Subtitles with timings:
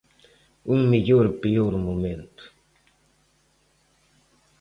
[0.73, 2.43] Un mellor peor momento.